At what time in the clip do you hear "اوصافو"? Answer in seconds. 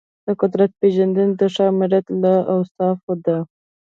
2.53-3.13